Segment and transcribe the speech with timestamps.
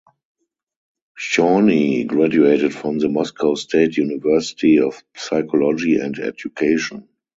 [1.15, 7.07] Chorny graduated from the Moscow State University of Psychology and Education.